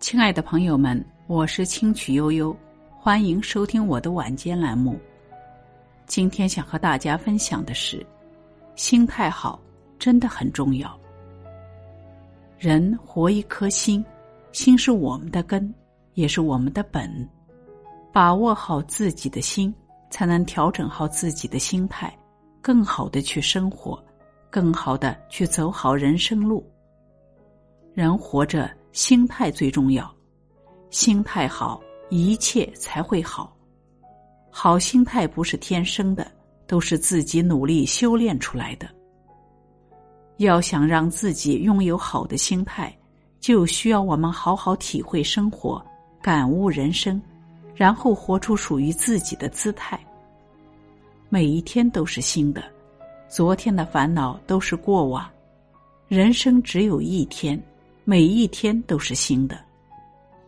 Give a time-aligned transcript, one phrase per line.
[0.00, 2.56] 亲爱的朋友们，我是清曲悠悠，
[3.00, 4.96] 欢迎收听我的晚间栏目。
[6.06, 8.06] 今天想和大家分享的是，
[8.76, 9.60] 心态好
[9.98, 10.96] 真的很重要。
[12.58, 14.04] 人活一颗心，
[14.52, 15.74] 心是我们的根，
[16.14, 17.28] 也是我们的本。
[18.12, 19.74] 把握好自己的心，
[20.10, 22.16] 才能调整好自己的心态，
[22.62, 24.00] 更好的去生活，
[24.48, 26.64] 更好的去走好人生路。
[27.94, 28.70] 人活着。
[28.92, 30.12] 心态最重要，
[30.90, 33.54] 心态好，一切才会好。
[34.50, 36.30] 好心态不是天生的，
[36.66, 38.88] 都是自己努力修炼出来的。
[40.38, 42.96] 要想让自己拥有好的心态，
[43.40, 45.84] 就需要我们好好体会生活，
[46.22, 47.20] 感悟人生，
[47.74, 49.98] 然后活出属于自己的姿态。
[51.28, 52.64] 每一天都是新的，
[53.28, 55.28] 昨天的烦恼都是过往，
[56.08, 57.62] 人生只有一天。
[58.10, 59.60] 每一天都是新的，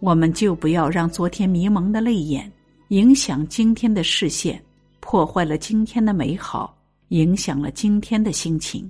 [0.00, 2.52] 我们就不要让昨天迷蒙的泪眼
[2.88, 4.62] 影响今天的视线，
[5.00, 6.76] 破坏了今天的美好，
[7.08, 8.86] 影响了今天的心情。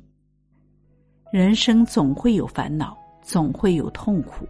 [1.30, 4.44] 人生总会有烦恼，总会有痛苦，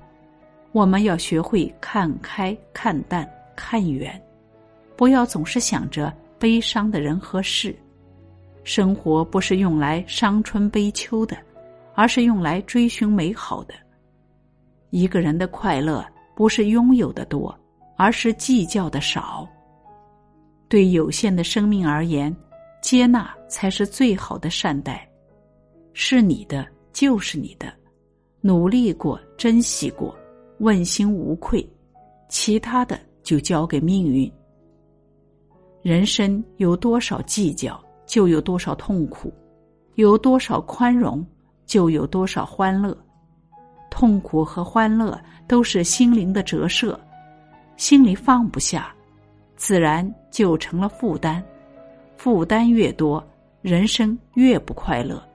[0.73, 4.19] 我们要学会看开、看淡、看远，
[4.97, 7.77] 不要总是想着悲伤的人和事。
[8.65, 11.37] 生活不是用来伤春悲秋的，
[11.95, 13.75] 而是用来追寻美好的。
[14.91, 17.57] 一个人的快乐不是拥有的多，
[17.97, 19.49] 而是计较的少。
[20.69, 22.35] 对有限的生命而言，
[22.83, 25.09] 接纳才是最好的善待。
[25.93, 27.73] 是你的就是你的，
[28.41, 30.15] 努力过，珍惜过，
[30.59, 31.67] 问心无愧，
[32.29, 34.31] 其他的就交给命运。
[35.83, 39.31] 人生有多少计较，就有多少痛苦；
[39.95, 41.25] 有多少宽容，
[41.65, 42.97] 就有多少欢乐。
[43.97, 47.01] 痛苦和欢乐都是心灵的折射，
[47.79, 48.95] 心里放不下，
[49.57, 51.43] 自然就成了负担。
[52.19, 53.27] 负担越多，
[53.63, 55.27] 人生越不快乐。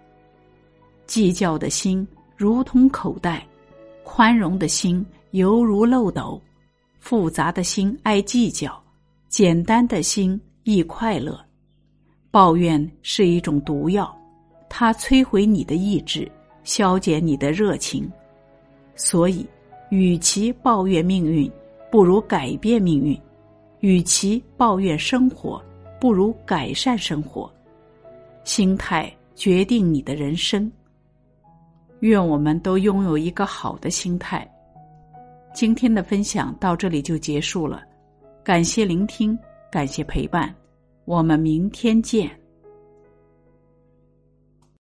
[1.07, 2.07] 计较的心
[2.38, 3.44] 如同口袋，
[4.03, 6.39] 宽容的心犹如漏斗。
[6.99, 8.79] 复杂的心爱计较，
[9.28, 11.43] 简单的心易快乐。
[12.29, 14.16] 抱怨是一种毒药，
[14.69, 16.31] 它摧毁你的意志，
[16.63, 18.07] 消减你的热情。
[18.96, 19.46] 所以，
[19.90, 21.52] 与其抱怨命运，
[21.91, 23.16] 不如改变命运；
[23.79, 25.62] 与其抱怨生活，
[26.00, 27.52] 不如改善生活。
[28.44, 30.72] 心态决定你的人生。
[32.00, 34.50] 愿我们都拥有一个好的心态。
[35.53, 37.84] 今天的分享到这里就结束了，
[38.44, 39.38] 感谢聆听，
[39.72, 40.52] 感谢陪伴，
[41.06, 42.41] 我们明天见。